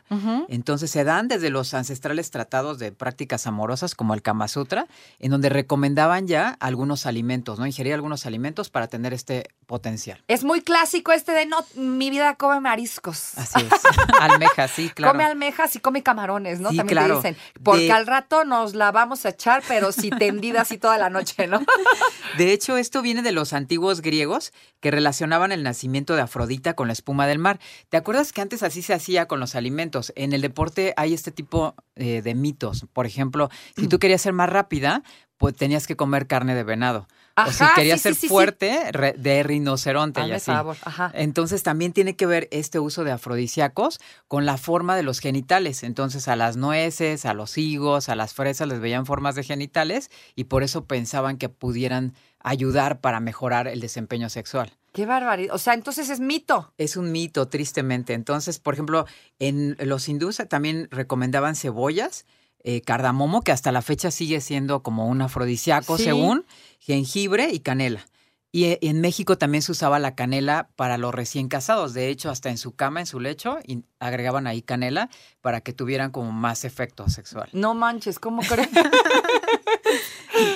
Entonces 0.49 0.91
se 0.91 1.05
dan 1.05 1.29
desde 1.29 1.49
los 1.51 1.75
ancestrales 1.75 2.31
tratados 2.33 2.79
de 2.81 2.91
prácticas 2.91 3.47
amorosas 3.47 3.95
como 3.95 4.15
el 4.15 4.23
Kama 4.23 4.47
Sutra, 4.49 4.87
en 5.21 5.31
donde 5.31 5.49
recomendaban 5.49 6.27
ya 6.29 6.57
algunos 6.61 7.07
alimentos, 7.07 7.59
¿no? 7.61 7.67
Ingerir 7.67 7.95
algunos 7.95 8.25
alimentos 8.27 8.69
para 8.71 8.89
tener 8.89 9.13
este 9.13 9.49
potencial. 9.67 10.23
Es 10.27 10.43
muy 10.43 10.61
clásico 10.61 11.13
este 11.13 11.33
de 11.33 11.47
no, 11.47 11.65
mi 11.77 12.11
vida 12.11 12.35
come 12.37 12.59
mariscos. 12.61 13.37
Así 13.39 13.61
es. 13.61 13.73
Almeja, 14.21 14.67
sí, 14.69 14.91
claro. 14.91 15.13
Come 15.13 15.25
almejas 15.25 15.77
y 15.77 15.81
come 15.81 16.03
camarones, 16.03 16.59
¿no? 16.61 16.71
Sí, 16.71 16.77
También 16.79 16.99
claro. 16.99 17.21
te 17.21 17.29
dicen. 17.31 17.43
Porque 17.63 17.83
De- 17.85 17.93
al 17.93 18.07
rato 18.09 18.45
nos 18.45 18.75
la 18.75 18.91
vamos 18.93 19.25
a 19.25 19.29
echar, 19.31 19.63
pero 19.69 19.93
si 19.93 20.11
tendida 20.11 20.63
así 20.63 20.79
toda 20.79 20.99
la 20.99 21.11
noche, 21.11 21.47
¿no? 21.47 21.61
De 22.39 22.53
hecho, 22.53 22.77
esto 22.77 23.03
viene 23.03 23.23
de 23.23 23.33
los 23.33 23.53
antiguos 23.53 24.01
griegos 24.01 24.53
que 24.81 24.91
relacionaban 24.91 25.53
el 25.53 25.63
nacimiento 25.63 26.15
de 26.15 26.23
Afrodita 26.23 26.75
con 26.75 26.87
la 26.87 26.93
espuma 26.93 27.27
del 27.27 27.39
mar. 27.39 27.61
¿Te 27.89 27.97
acuerdas 27.97 28.33
que 28.33 28.41
antes 28.41 28.63
así 28.63 28.83
se 28.83 28.95
hacía 28.95 29.27
con 29.27 29.41
los 29.41 29.55
alimentos? 29.55 30.13
En 30.17 30.33
el 30.33 30.41
deporte 30.41 30.95
hay 30.97 31.15
este 31.15 31.31
tipo 31.31 31.75
eh, 31.97 32.23
de 32.23 32.35
mitos. 32.35 32.87
Por 32.93 33.07
ejemplo, 33.07 33.51
si 33.77 33.87
tú 33.87 33.99
querías 33.99 34.23
ser 34.23 34.33
más 34.33 34.49
rápida, 34.49 35.03
pues 35.37 35.57
tenías 35.57 35.87
que 35.87 35.97
comer 35.97 36.27
carne 36.27 36.55
de 36.55 36.65
venado. 36.65 37.09
O 37.37 37.51
si 37.51 37.65
sí, 37.65 37.99
ser 37.99 37.99
sí, 37.99 38.15
sí, 38.15 38.15
sí. 38.15 38.29
fuerte, 38.29 38.91
de 39.17 39.43
rinoceronte 39.43 40.21
y 40.21 40.25
Hazme 40.25 40.35
así. 40.37 40.51
favor. 40.51 40.77
Ajá. 40.83 41.11
Entonces 41.15 41.63
también 41.63 41.93
tiene 41.93 42.17
que 42.17 42.27
ver 42.27 42.49
este 42.51 42.79
uso 42.79 43.05
de 43.05 43.13
afrodisíacos 43.13 44.01
con 44.29 44.47
la 44.47 44.59
forma 44.59 44.97
de 44.97 45.03
los 45.03 45.21
genitales. 45.21 45.83
Entonces 45.83 46.29
a 46.29 46.37
las 46.37 46.57
nueces, 46.57 47.25
a 47.25 47.35
los 47.35 47.57
higos, 47.59 48.09
a 48.09 48.15
las 48.15 48.35
fresas 48.35 48.69
les 48.69 48.81
veían 48.81 49.07
formas 49.07 49.35
de 49.35 49.45
genitales 49.45 50.11
y 50.35 50.45
por 50.45 50.63
eso 50.63 50.85
pensaban 50.85 51.39
que 51.39 51.49
pudieran 51.49 52.15
ayudar 52.41 53.01
para 53.01 53.21
mejorar 53.21 53.69
el 53.69 53.81
desempeño 53.81 54.29
sexual. 54.29 54.73
Qué 54.93 55.07
barbaridad. 55.07 55.55
O 55.55 55.59
sea, 55.59 55.73
entonces 55.73 56.11
es 56.11 56.21
mito. 56.21 56.73
Es 56.77 56.97
un 56.97 57.13
mito, 57.13 57.49
tristemente. 57.49 58.13
Entonces, 58.13 58.59
por 58.59 58.75
ejemplo, 58.75 59.07
en 59.39 59.77
los 59.81 60.09
hindúes 60.09 60.43
también 60.51 60.89
recomendaban 60.91 61.57
cebollas, 61.57 62.27
eh, 62.65 62.81
cardamomo, 62.83 63.43
que 63.43 63.53
hasta 63.53 63.73
la 63.73 63.83
fecha 63.83 64.11
sigue 64.11 64.41
siendo 64.41 64.83
como 64.83 65.07
un 65.07 65.23
afrodisíaco, 65.23 65.97
Sí. 65.99 66.05
según, 66.05 66.45
jengibre 66.79 67.51
y 67.53 67.61
canela. 67.61 68.07
Y 68.55 68.65
eh, 68.65 68.79
en 68.83 69.01
México 69.01 69.39
también 69.39 69.63
se 69.63 69.73
usaba 69.73 69.99
la 69.99 70.15
canela 70.15 70.69
para 70.77 70.99
los 70.99 71.15
recién 71.15 71.49
casados. 71.49 71.95
De 71.95 72.09
hecho, 72.09 72.29
hasta 72.31 72.51
en 72.51 72.59
su 72.59 72.73
cama, 72.77 73.01
en 73.01 73.07
su 73.07 73.19
lecho, 73.19 73.59
agregaban 73.99 74.47
ahí 74.47 74.61
canela 74.61 75.09
para 75.41 75.63
que 75.63 75.73
tuvieran 75.73 76.11
como 76.11 76.33
más 76.33 76.65
efecto 76.65 77.09
sexual. 77.09 77.49
No 77.53 77.73
manches, 77.75 78.19
¿cómo 78.19 78.43
crees? 78.49 78.69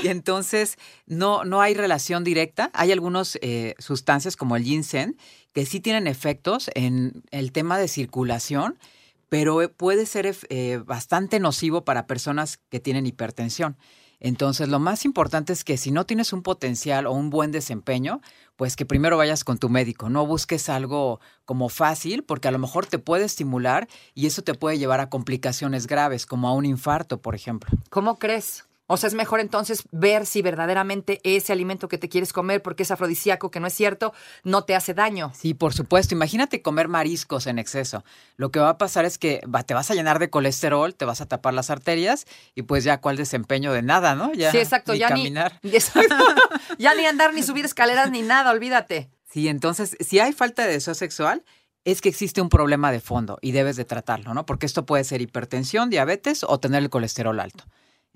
Y 0.03 0.09
entonces 0.09 0.77
no, 1.07 1.45
no 1.45 1.61
hay 1.61 1.75
relación 1.75 2.23
directa. 2.25 2.71
Hay 2.75 2.93
algunas 2.93 3.39
sustancias 3.79 4.37
como 4.37 4.57
el 4.57 4.65
ginseng 4.65 5.17
que 5.53 5.65
sí 5.65 5.81
tienen 5.81 6.07
efectos 6.07 6.71
en 6.75 7.23
el 7.31 7.51
tema 7.53 7.79
de 7.79 7.89
circulación, 7.89 8.79
pero 9.29 9.63
eh, 9.63 9.69
puede 9.69 10.07
ser 10.07 10.35
eh, 10.49 10.81
bastante 10.85 11.41
nocivo 11.41 11.85
para 11.85 12.07
personas 12.07 12.59
que 12.69 12.81
tienen 12.81 13.07
hipertensión. 13.07 13.77
Entonces, 14.19 14.69
lo 14.69 14.79
más 14.79 15.05
importante 15.05 15.53
es 15.53 15.63
que 15.63 15.77
si 15.77 15.91
no 15.91 16.07
tienes 16.07 16.33
un 16.33 16.43
potencial 16.43 17.07
o 17.07 17.13
un 17.13 17.29
buen 17.29 17.53
desempeño, 17.53 18.21
pues 18.57 18.75
que 18.75 18.87
primero 18.87 19.19
vayas 19.19 19.45
con 19.45 19.59
tu 19.59 19.69
médico, 19.69 20.09
no 20.09 20.27
busques 20.27 20.69
algo 20.69 21.21
como 21.45 21.69
fácil, 21.69 22.25
porque 22.25 22.49
a 22.49 22.51
lo 22.51 22.59
mejor 22.59 22.87
te 22.87 22.99
puede 22.99 23.25
estimular 23.25 23.89
y 24.15 24.27
eso 24.27 24.43
te 24.43 24.55
puede 24.55 24.79
llevar 24.79 25.01
a 25.01 25.11
complicaciones 25.11 25.87
graves, 25.87 26.25
como 26.25 26.49
a 26.49 26.55
un 26.55 26.65
infarto, 26.65 27.21
por 27.21 27.35
ejemplo. 27.35 27.71
¿Cómo 27.91 28.19
crees? 28.19 28.66
O 28.89 28.97
sea, 28.97 29.09
es 29.09 29.15
mejor 29.15 29.41
entonces 29.41 29.83
ver 29.91 30.27
si 30.27 30.43
verdaderamente 30.43 31.21
ese 31.25 31.53
alimento 31.53 31.89
que 31.89 31.99
te 31.99 32.09
quieres 32.09 32.33
comer, 32.33 32.63
porque 32.63 32.85
es 32.85 32.91
afrodisíaco, 32.91 33.51
que 33.51 33.59
no 33.59 33.67
es 33.67 33.75
cierto, 33.75 34.13
no 34.45 34.63
te 34.63 34.77
hace 34.77 34.95
daño. 34.95 35.33
Sí, 35.35 35.55
por 35.55 35.75
supuesto. 35.75 36.15
Imagínate 36.15 36.63
comer 36.63 36.89
mariscos 36.89 37.47
en 37.47 37.59
exceso. 37.59 38.05
Lo 38.37 38.51
que 38.51 38.61
va 38.61 38.71
a 38.71 38.79
pasar 38.79 39.05
es 39.05 39.19
que 39.19 39.41
te 39.67 39.75
vas 39.75 39.91
a 39.91 39.95
llenar 39.95 40.19
de 40.19 40.31
colesterol, 40.31 40.95
te 40.95 41.05
vas 41.05 41.21
a 41.21 41.27
tapar 41.27 41.55
las 41.55 41.71
arterias 41.71 42.27
y 42.55 42.63
pues 42.63 42.85
ya 42.85 43.01
cuál 43.01 43.17
desempeño 43.17 43.73
de 43.73 43.83
nada, 43.83 44.15
¿no? 44.15 44.33
Ya, 44.35 44.53
sí, 44.53 44.59
exacto. 44.59 44.93
Ni 44.93 45.01
ya 45.01 45.09
caminar. 45.09 45.59
Ni, 45.63 45.73
ya 46.79 46.95
ni 46.95 47.07
andar, 47.07 47.35
ni 47.35 47.43
subir 47.43 47.65
escaleras, 47.65 48.11
ni 48.11 48.23
nada, 48.23 48.51
olvídate. 48.51 49.11
Sí, 49.29 49.49
entonces, 49.49 49.97
si 50.01 50.21
hay 50.21 50.33
falta 50.33 50.65
de 50.65 50.73
deseo 50.73 50.95
sexual, 50.95 51.45
es 51.85 52.01
que 52.01 52.09
existe 52.09 52.41
un 52.41 52.49
problema 52.49 52.91
de 52.91 53.01
fondo 53.01 53.39
y 53.43 53.53
debes 53.53 53.77
de 53.77 53.85
tratarlo, 53.85 54.35
¿no? 54.35 54.47
Porque 54.47 54.67
esto 54.67 54.87
puede 54.87 55.05
ser 55.05 55.21
hipertensión, 55.21 55.91
diabetes 55.91 56.45
o 56.47 56.59
tener 56.59 56.83
el 56.83 56.91
colesterol 56.91 57.39
alto. 57.39 57.65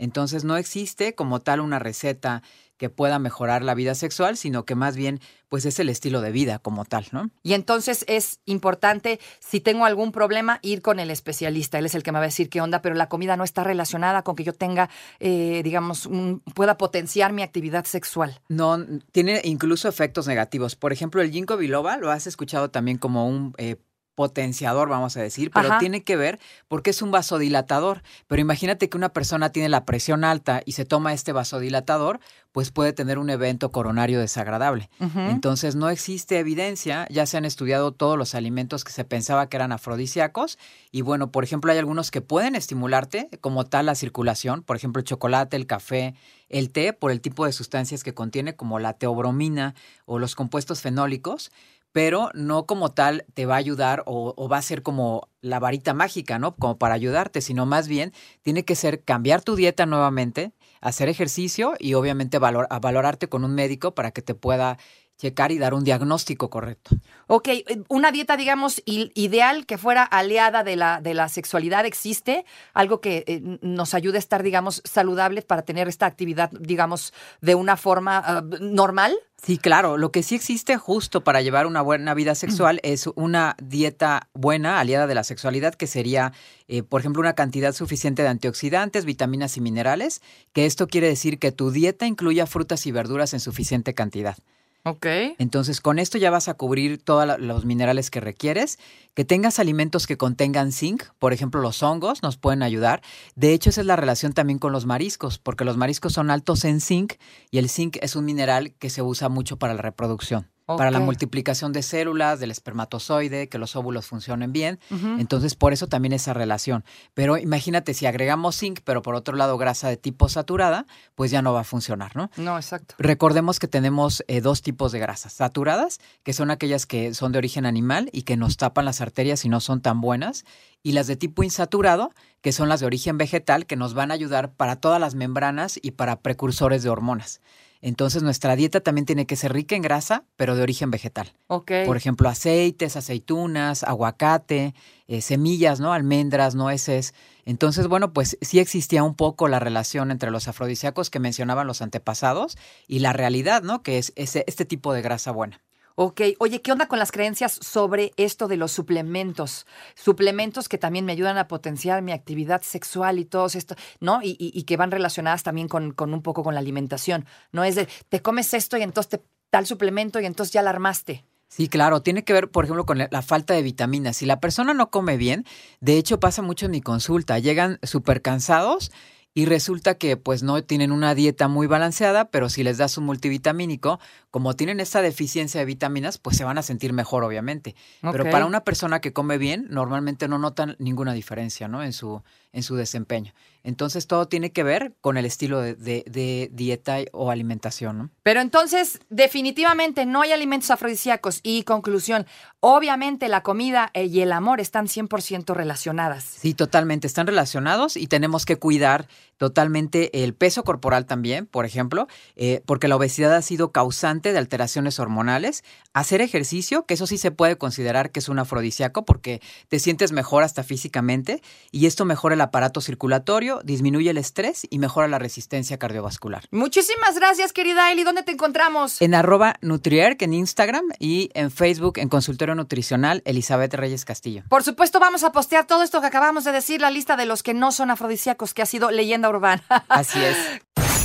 Entonces 0.00 0.44
no 0.44 0.56
existe 0.56 1.14
como 1.14 1.40
tal 1.40 1.60
una 1.60 1.78
receta 1.78 2.42
que 2.78 2.88
pueda 2.88 3.18
mejorar 3.18 3.62
la 3.62 3.74
vida 3.74 3.94
sexual, 3.94 4.38
sino 4.38 4.64
que 4.64 4.74
más 4.74 4.96
bien 4.96 5.20
pues 5.50 5.66
es 5.66 5.78
el 5.78 5.90
estilo 5.90 6.22
de 6.22 6.32
vida 6.32 6.58
como 6.60 6.86
tal, 6.86 7.06
¿no? 7.12 7.28
Y 7.42 7.52
entonces 7.52 8.06
es 8.08 8.40
importante, 8.46 9.20
si 9.38 9.60
tengo 9.60 9.84
algún 9.84 10.12
problema, 10.12 10.60
ir 10.62 10.80
con 10.80 10.98
el 10.98 11.10
especialista. 11.10 11.78
Él 11.78 11.84
es 11.84 11.94
el 11.94 12.02
que 12.02 12.10
me 12.10 12.18
va 12.18 12.24
a 12.24 12.28
decir 12.28 12.48
qué 12.48 12.62
onda, 12.62 12.80
pero 12.80 12.94
la 12.94 13.10
comida 13.10 13.36
no 13.36 13.44
está 13.44 13.64
relacionada 13.64 14.22
con 14.22 14.34
que 14.34 14.44
yo 14.44 14.54
tenga, 14.54 14.88
eh, 15.18 15.60
digamos, 15.62 16.08
pueda 16.54 16.78
potenciar 16.78 17.34
mi 17.34 17.42
actividad 17.42 17.84
sexual. 17.84 18.40
No, 18.48 18.78
tiene 19.12 19.42
incluso 19.44 19.86
efectos 19.86 20.26
negativos. 20.26 20.74
Por 20.74 20.94
ejemplo, 20.94 21.20
el 21.20 21.30
ginkgo 21.30 21.58
biloba 21.58 21.98
lo 21.98 22.10
has 22.10 22.26
escuchado 22.26 22.70
también 22.70 22.96
como 22.96 23.28
un 23.28 23.52
eh, 23.58 23.76
potenciador, 24.20 24.90
vamos 24.90 25.16
a 25.16 25.22
decir, 25.22 25.50
pero 25.50 25.78
tiene 25.78 26.02
que 26.02 26.14
ver 26.14 26.38
porque 26.68 26.90
es 26.90 27.00
un 27.00 27.10
vasodilatador. 27.10 28.02
Pero 28.26 28.42
imagínate 28.42 28.90
que 28.90 28.98
una 28.98 29.08
persona 29.08 29.48
tiene 29.50 29.70
la 29.70 29.86
presión 29.86 30.24
alta 30.24 30.60
y 30.66 30.72
se 30.72 30.84
toma 30.84 31.14
este 31.14 31.32
vasodilatador, 31.32 32.20
pues 32.52 32.70
puede 32.70 32.92
tener 32.92 33.18
un 33.18 33.30
evento 33.30 33.70
coronario 33.72 34.20
desagradable. 34.20 34.90
Entonces 34.98 35.74
no 35.74 35.88
existe 35.88 36.38
evidencia, 36.38 37.06
ya 37.08 37.24
se 37.24 37.38
han 37.38 37.46
estudiado 37.46 37.92
todos 37.92 38.18
los 38.18 38.34
alimentos 38.34 38.84
que 38.84 38.92
se 38.92 39.06
pensaba 39.06 39.48
que 39.48 39.56
eran 39.56 39.72
afrodisíacos 39.72 40.58
y 40.92 41.00
bueno, 41.00 41.30
por 41.30 41.42
ejemplo, 41.42 41.72
hay 41.72 41.78
algunos 41.78 42.10
que 42.10 42.20
pueden 42.20 42.54
estimularte 42.54 43.30
como 43.40 43.64
tal 43.64 43.86
la 43.86 43.94
circulación, 43.94 44.62
por 44.62 44.76
ejemplo, 44.76 45.00
el 45.00 45.06
chocolate, 45.06 45.56
el 45.56 45.66
café, 45.66 46.14
el 46.50 46.70
té, 46.70 46.92
por 46.92 47.10
el 47.10 47.22
tipo 47.22 47.46
de 47.46 47.52
sustancias 47.52 48.04
que 48.04 48.12
contiene 48.12 48.54
como 48.54 48.80
la 48.80 48.92
teobromina 48.92 49.74
o 50.04 50.18
los 50.18 50.34
compuestos 50.34 50.82
fenólicos, 50.82 51.50
pero 51.92 52.30
no 52.34 52.66
como 52.66 52.92
tal 52.92 53.24
te 53.34 53.46
va 53.46 53.54
a 53.54 53.58
ayudar 53.58 54.02
o, 54.06 54.48
va 54.48 54.58
a 54.58 54.62
ser 54.62 54.82
como 54.82 55.28
la 55.40 55.58
varita 55.58 55.94
mágica, 55.94 56.38
¿no? 56.38 56.54
Como 56.56 56.78
para 56.78 56.94
ayudarte, 56.94 57.40
sino 57.40 57.66
más 57.66 57.88
bien 57.88 58.12
tiene 58.42 58.64
que 58.64 58.76
ser 58.76 59.02
cambiar 59.02 59.42
tu 59.42 59.56
dieta 59.56 59.86
nuevamente, 59.86 60.52
hacer 60.80 61.08
ejercicio 61.08 61.74
y 61.78 61.94
obviamente 61.94 62.38
valorarte 62.38 63.28
con 63.28 63.44
un 63.44 63.54
médico 63.54 63.94
para 63.94 64.12
que 64.12 64.22
te 64.22 64.34
pueda 64.34 64.78
checar 65.20 65.52
y 65.52 65.58
dar 65.58 65.74
un 65.74 65.84
diagnóstico 65.84 66.48
correcto. 66.48 66.96
Ok, 67.26 67.48
una 67.88 68.10
dieta, 68.10 68.36
digamos, 68.36 68.82
ideal 68.86 69.66
que 69.66 69.76
fuera 69.76 70.02
aliada 70.02 70.64
de 70.64 70.76
la, 70.76 71.00
de 71.00 71.14
la 71.14 71.28
sexualidad, 71.28 71.84
¿existe? 71.84 72.44
Algo 72.72 73.00
que 73.00 73.24
eh, 73.26 73.58
nos 73.60 73.92
ayude 73.94 74.16
a 74.16 74.18
estar, 74.18 74.42
digamos, 74.42 74.82
saludables 74.84 75.44
para 75.44 75.62
tener 75.62 75.88
esta 75.88 76.06
actividad, 76.06 76.50
digamos, 76.58 77.12
de 77.40 77.54
una 77.54 77.76
forma 77.76 78.18
ah, 78.24 78.42
normal. 78.60 79.14
Sí, 79.42 79.58
claro. 79.58 79.96
Lo 79.96 80.10
que 80.10 80.22
sí 80.22 80.34
existe 80.34 80.76
justo 80.76 81.22
para 81.22 81.42
llevar 81.42 81.66
una 81.66 81.82
buena 81.82 82.14
vida 82.14 82.34
sexual 82.34 82.80
es 82.82 83.06
una 83.14 83.56
dieta 83.62 84.28
buena, 84.34 84.80
aliada 84.80 85.06
de 85.06 85.14
la 85.14 85.24
sexualidad, 85.24 85.74
que 85.74 85.86
sería, 85.86 86.32
eh, 86.68 86.82
por 86.82 87.00
ejemplo, 87.00 87.20
una 87.20 87.34
cantidad 87.34 87.72
suficiente 87.72 88.22
de 88.22 88.28
antioxidantes, 88.28 89.04
vitaminas 89.04 89.56
y 89.56 89.60
minerales, 89.60 90.22
que 90.52 90.66
esto 90.66 90.88
quiere 90.88 91.08
decir 91.08 91.38
que 91.38 91.52
tu 91.52 91.70
dieta 91.70 92.06
incluya 92.06 92.46
frutas 92.46 92.86
y 92.86 92.92
verduras 92.92 93.32
en 93.34 93.40
suficiente 93.40 93.94
cantidad. 93.94 94.36
Ok. 94.82 95.06
Entonces, 95.38 95.80
con 95.80 95.98
esto 95.98 96.16
ya 96.16 96.30
vas 96.30 96.48
a 96.48 96.54
cubrir 96.54 97.02
todos 97.02 97.38
los 97.38 97.64
minerales 97.64 98.10
que 98.10 98.20
requieres. 98.20 98.78
Que 99.14 99.24
tengas 99.24 99.58
alimentos 99.58 100.06
que 100.06 100.16
contengan 100.16 100.72
zinc, 100.72 101.04
por 101.18 101.32
ejemplo, 101.32 101.60
los 101.60 101.82
hongos 101.82 102.22
nos 102.22 102.36
pueden 102.36 102.62
ayudar. 102.62 103.02
De 103.34 103.52
hecho, 103.52 103.70
esa 103.70 103.82
es 103.82 103.86
la 103.86 103.96
relación 103.96 104.32
también 104.32 104.58
con 104.58 104.72
los 104.72 104.86
mariscos, 104.86 105.38
porque 105.38 105.64
los 105.64 105.76
mariscos 105.76 106.12
son 106.12 106.30
altos 106.30 106.64
en 106.64 106.80
zinc 106.80 107.14
y 107.50 107.58
el 107.58 107.68
zinc 107.68 107.98
es 108.00 108.16
un 108.16 108.24
mineral 108.24 108.72
que 108.78 108.88
se 108.88 109.02
usa 109.02 109.28
mucho 109.28 109.58
para 109.58 109.74
la 109.74 109.82
reproducción 109.82 110.48
para 110.76 110.90
la 110.90 111.00
multiplicación 111.00 111.72
de 111.72 111.82
células, 111.82 112.40
del 112.40 112.50
espermatozoide, 112.50 113.48
que 113.48 113.58
los 113.58 113.76
óvulos 113.76 114.06
funcionen 114.06 114.52
bien. 114.52 114.78
Entonces, 115.18 115.54
por 115.54 115.72
eso 115.72 115.86
también 115.86 116.12
esa 116.12 116.34
relación. 116.34 116.84
Pero 117.14 117.36
imagínate, 117.38 117.94
si 117.94 118.06
agregamos 118.06 118.58
zinc, 118.58 118.80
pero 118.84 119.02
por 119.02 119.14
otro 119.14 119.36
lado 119.36 119.58
grasa 119.58 119.88
de 119.88 119.96
tipo 119.96 120.28
saturada, 120.28 120.86
pues 121.14 121.30
ya 121.30 121.42
no 121.42 121.52
va 121.52 121.60
a 121.60 121.64
funcionar, 121.64 122.16
¿no? 122.16 122.30
No, 122.36 122.56
exacto. 122.56 122.94
Recordemos 122.98 123.58
que 123.58 123.68
tenemos 123.68 124.24
eh, 124.28 124.40
dos 124.40 124.62
tipos 124.62 124.92
de 124.92 124.98
grasas. 124.98 125.32
Saturadas, 125.32 126.00
que 126.22 126.32
son 126.32 126.50
aquellas 126.50 126.86
que 126.86 127.14
son 127.14 127.32
de 127.32 127.38
origen 127.38 127.66
animal 127.66 128.10
y 128.12 128.22
que 128.22 128.36
nos 128.36 128.56
tapan 128.56 128.84
las 128.84 129.00
arterias 129.00 129.44
y 129.44 129.48
no 129.48 129.60
son 129.60 129.80
tan 129.80 130.00
buenas. 130.00 130.44
Y 130.82 130.92
las 130.92 131.06
de 131.06 131.16
tipo 131.16 131.42
insaturado, 131.42 132.12
que 132.40 132.52
son 132.52 132.68
las 132.68 132.80
de 132.80 132.86
origen 132.86 133.18
vegetal, 133.18 133.66
que 133.66 133.76
nos 133.76 133.94
van 133.94 134.10
a 134.10 134.14
ayudar 134.14 134.52
para 134.52 134.76
todas 134.76 135.00
las 135.00 135.14
membranas 135.14 135.78
y 135.82 135.92
para 135.92 136.20
precursores 136.20 136.82
de 136.82 136.88
hormonas. 136.90 137.40
Entonces 137.82 138.22
nuestra 138.22 138.56
dieta 138.56 138.80
también 138.80 139.06
tiene 139.06 139.26
que 139.26 139.36
ser 139.36 139.52
rica 139.52 139.74
en 139.74 139.82
grasa, 139.82 140.24
pero 140.36 140.54
de 140.54 140.62
origen 140.62 140.90
vegetal. 140.90 141.32
Ok. 141.46 141.72
Por 141.86 141.96
ejemplo, 141.96 142.28
aceites, 142.28 142.96
aceitunas, 142.96 143.84
aguacate, 143.84 144.74
eh, 145.06 145.20
semillas, 145.22 145.80
¿no? 145.80 145.92
Almendras, 145.92 146.54
nueces. 146.54 147.14
Entonces, 147.44 147.88
bueno, 147.88 148.12
pues 148.12 148.36
sí 148.42 148.58
existía 148.58 149.02
un 149.02 149.14
poco 149.14 149.48
la 149.48 149.58
relación 149.58 150.10
entre 150.10 150.30
los 150.30 150.46
afrodisíacos 150.46 151.10
que 151.10 151.20
mencionaban 151.20 151.66
los 151.66 151.80
antepasados 151.82 152.58
y 152.86 152.98
la 152.98 153.12
realidad, 153.12 153.62
¿no? 153.62 153.82
Que 153.82 153.98
es 153.98 154.12
ese, 154.16 154.44
este 154.46 154.64
tipo 154.64 154.92
de 154.92 155.02
grasa 155.02 155.30
buena. 155.30 155.60
Ok, 155.94 156.20
oye, 156.38 156.62
¿qué 156.62 156.72
onda 156.72 156.88
con 156.88 156.98
las 156.98 157.12
creencias 157.12 157.58
sobre 157.60 158.12
esto 158.16 158.48
de 158.48 158.56
los 158.56 158.72
suplementos? 158.72 159.66
Suplementos 159.94 160.68
que 160.68 160.78
también 160.78 161.04
me 161.04 161.12
ayudan 161.12 161.36
a 161.38 161.48
potenciar 161.48 162.02
mi 162.02 162.12
actividad 162.12 162.62
sexual 162.62 163.18
y 163.18 163.24
todo 163.24 163.46
esto, 163.46 163.74
¿no? 164.00 164.20
Y, 164.22 164.62
que 164.64 164.76
van 164.76 164.90
relacionadas 164.90 165.42
también 165.42 165.68
con, 165.68 165.94
un 165.98 166.22
poco 166.22 166.42
con 166.42 166.54
la 166.54 166.60
alimentación. 166.60 167.26
No 167.52 167.64
es 167.64 167.74
de, 167.74 167.88
te 168.08 168.22
comes 168.22 168.54
esto 168.54 168.76
y 168.76 168.82
entonces 168.82 169.10
te 169.10 169.22
tal 169.50 169.66
suplemento 169.66 170.20
y 170.20 170.26
entonces 170.26 170.52
ya 170.52 170.62
la 170.62 170.70
armaste. 170.70 171.24
Sí, 171.48 171.68
claro, 171.68 172.00
tiene 172.00 172.22
que 172.22 172.32
ver, 172.32 172.48
por 172.48 172.64
ejemplo, 172.64 172.86
con 172.86 172.98
la 172.98 173.22
falta 173.22 173.54
de 173.54 173.62
vitaminas. 173.62 174.16
Si 174.18 174.26
la 174.26 174.38
persona 174.38 174.72
no 174.72 174.90
come 174.90 175.16
bien, 175.16 175.44
de 175.80 175.98
hecho 175.98 176.20
pasa 176.20 176.42
mucho 176.42 176.66
en 176.66 176.70
mi 176.70 176.80
consulta, 176.80 177.40
llegan 177.40 177.80
súper 177.82 178.22
cansados 178.22 178.92
y 179.32 179.46
resulta 179.46 179.94
que 179.94 180.16
pues 180.16 180.42
no 180.42 180.62
tienen 180.64 180.90
una 180.90 181.14
dieta 181.14 181.46
muy 181.48 181.66
balanceada, 181.66 182.30
pero 182.30 182.48
si 182.48 182.64
les 182.64 182.78
das 182.78 182.98
un 182.98 183.04
multivitamínico, 183.04 184.00
como 184.30 184.54
tienen 184.54 184.80
esta 184.80 185.02
deficiencia 185.02 185.60
de 185.60 185.66
vitaminas, 185.66 186.18
pues 186.18 186.36
se 186.36 186.44
van 186.44 186.58
a 186.58 186.62
sentir 186.62 186.92
mejor, 186.92 187.22
obviamente. 187.22 187.76
Pero 188.00 188.28
para 188.30 188.46
una 188.46 188.64
persona 188.64 189.00
que 189.00 189.12
come 189.12 189.38
bien, 189.38 189.66
normalmente 189.70 190.26
no 190.26 190.38
notan 190.38 190.76
ninguna 190.78 191.12
diferencia, 191.12 191.68
¿no? 191.68 191.82
En 191.82 191.92
su, 191.92 192.22
en 192.52 192.62
su 192.62 192.74
desempeño. 192.74 193.32
Entonces 193.62 194.06
todo 194.06 194.26
tiene 194.28 194.52
que 194.52 194.62
ver 194.62 194.94
con 195.00 195.16
el 195.16 195.24
estilo 195.24 195.60
de, 195.60 196.50
dieta 196.52 196.98
o 197.12 197.30
alimentación. 197.30 197.98
¿no? 197.98 198.10
Pero 198.22 198.40
entonces 198.40 199.00
definitivamente 199.10 200.06
no 200.06 200.22
hay 200.22 200.32
alimentos 200.32 200.70
afrodisíacos 200.70 201.40
y 201.42 201.64
conclusión, 201.64 202.26
obviamente 202.60 203.28
la 203.28 203.42
comida 203.42 203.90
y 203.94 204.20
el 204.20 204.32
amor 204.32 204.60
están 204.60 204.86
100% 204.86 205.54
relacionadas. 205.54 206.24
Sí, 206.24 206.54
totalmente, 206.54 207.06
están 207.06 207.26
relacionados 207.26 207.96
y 207.96 208.06
tenemos 208.06 208.44
que 208.44 208.56
cuidar 208.56 209.08
totalmente 209.40 210.22
el 210.22 210.34
peso 210.34 210.64
corporal 210.64 211.06
también, 211.06 211.46
por 211.46 211.64
ejemplo, 211.64 212.08
eh, 212.36 212.62
porque 212.66 212.88
la 212.88 212.96
obesidad 212.96 213.34
ha 213.34 213.40
sido 213.40 213.72
causante 213.72 214.34
de 214.34 214.38
alteraciones 214.38 214.98
hormonales. 214.98 215.64
Hacer 215.94 216.20
ejercicio, 216.20 216.84
que 216.84 216.92
eso 216.92 217.06
sí 217.06 217.16
se 217.16 217.30
puede 217.30 217.56
considerar 217.56 218.10
que 218.10 218.20
es 218.20 218.28
un 218.28 218.38
afrodisíaco 218.38 219.06
porque 219.06 219.40
te 219.68 219.78
sientes 219.78 220.12
mejor 220.12 220.42
hasta 220.42 220.62
físicamente 220.62 221.40
y 221.72 221.86
esto 221.86 222.04
mejora 222.04 222.34
el 222.34 222.40
aparato 222.42 222.82
circulatorio, 222.82 223.49
disminuye 223.64 224.10
el 224.10 224.18
estrés 224.18 224.66
y 224.70 224.78
mejora 224.78 225.08
la 225.08 225.18
resistencia 225.18 225.78
cardiovascular. 225.78 226.44
Muchísimas 226.50 227.16
gracias, 227.16 227.52
querida 227.52 227.90
Eli. 227.90 228.04
¿Dónde 228.04 228.22
te 228.22 228.32
encontramos? 228.32 229.02
En 229.02 229.14
arroba 229.14 229.56
Nutrierk 229.60 230.22
en 230.22 230.34
Instagram 230.34 230.84
y 230.98 231.30
en 231.34 231.50
Facebook 231.50 231.98
en 231.98 232.08
Consultorio 232.08 232.54
Nutricional 232.54 233.22
Elizabeth 233.24 233.74
Reyes 233.74 234.04
Castillo. 234.04 234.44
Por 234.48 234.62
supuesto, 234.62 235.00
vamos 235.00 235.24
a 235.24 235.32
postear 235.32 235.66
todo 235.66 235.82
esto 235.82 236.00
que 236.00 236.06
acabamos 236.06 236.44
de 236.44 236.52
decir, 236.52 236.80
la 236.80 236.90
lista 236.90 237.16
de 237.16 237.26
los 237.26 237.42
que 237.42 237.54
no 237.54 237.72
son 237.72 237.90
afrodisíacos, 237.90 238.54
que 238.54 238.62
ha 238.62 238.66
sido 238.66 238.90
leyenda 238.90 239.28
urbana. 239.28 239.62
Así 239.88 240.22
es. 240.22 240.36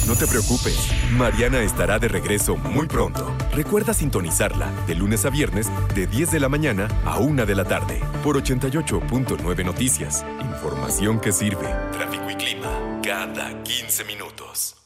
No 0.07 0.15
te 0.15 0.27
preocupes, 0.27 0.77
Mariana 1.13 1.63
estará 1.63 1.97
de 1.97 2.07
regreso 2.07 2.55
muy 2.55 2.87
pronto. 2.87 3.35
Recuerda 3.53 3.91
sintonizarla 3.91 4.71
de 4.85 4.93
lunes 4.93 5.25
a 5.25 5.31
viernes 5.31 5.67
de 5.95 6.05
10 6.05 6.29
de 6.31 6.39
la 6.39 6.47
mañana 6.47 6.87
a 7.05 7.17
1 7.17 7.43
de 7.47 7.55
la 7.55 7.65
tarde 7.65 8.01
por 8.23 8.37
88.9 8.37 9.65
Noticias. 9.65 10.23
Información 10.41 11.19
que 11.19 11.31
sirve. 11.31 11.65
Tráfico 11.91 12.29
y 12.29 12.34
clima 12.37 13.01
cada 13.03 13.53
15 13.63 14.03
minutos. 14.03 14.84